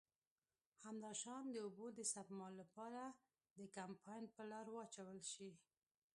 همداشان 0.85 1.43
د 1.49 1.55
اوبو 1.65 1.85
د 1.97 1.99
سپما 2.13 2.47
له 2.59 2.65
پاره 2.75 3.05
د 3.59 3.61
کمپاین 3.77 4.23
پر 4.35 4.45
لاره 4.51 4.71
واچول 4.75 5.19
شي. 5.33 5.49